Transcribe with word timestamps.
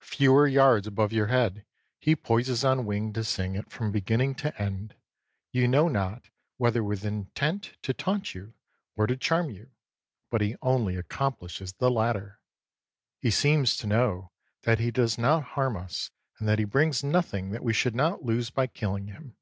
Fewer 0.00 0.46
yards 0.48 0.86
above 0.86 1.12
your 1.12 1.26
head 1.26 1.66
he 2.00 2.16
poises 2.16 2.64
on 2.64 2.86
wing 2.86 3.12
to 3.12 3.22
sing 3.22 3.54
it 3.54 3.70
from 3.70 3.92
beginning 3.92 4.34
to 4.36 4.58
end, 4.58 4.94
you 5.52 5.68
know 5.68 5.88
not 5.88 6.30
whether 6.56 6.82
with 6.82 7.04
intent 7.04 7.72
to 7.82 7.92
taunt 7.92 8.34
you 8.34 8.54
or 8.96 9.06
to 9.06 9.14
charm 9.14 9.50
you, 9.50 9.72
but 10.30 10.40
he 10.40 10.56
only 10.62 10.96
accomplishes 10.96 11.74
the 11.74 11.90
latter. 11.90 12.40
He 13.20 13.30
seems 13.30 13.76
to 13.76 13.86
know 13.86 14.30
that 14.62 14.78
he 14.78 14.90
does 14.90 15.18
not 15.18 15.44
harm 15.52 15.76
us 15.76 16.10
and 16.38 16.48
that 16.48 16.58
he 16.58 16.64
brings 16.64 17.04
nothing 17.04 17.50
that 17.50 17.62
we 17.62 17.74
should 17.74 17.94
not 17.94 18.24
lose 18.24 18.48
by 18.48 18.66
killing 18.68 19.08
him. 19.08 19.36